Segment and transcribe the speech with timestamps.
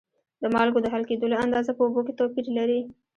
[0.41, 2.79] د مالګو د حل کیدلو اندازه په اوبو کې توپیر لري.